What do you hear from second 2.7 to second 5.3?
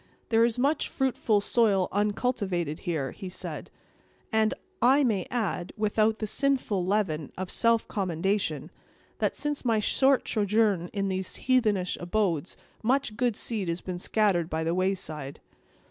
here," he said; "and, I may